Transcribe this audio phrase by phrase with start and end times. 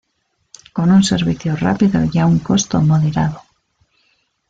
[0.73, 3.39] Con un servicio rápido y a un costo moderado.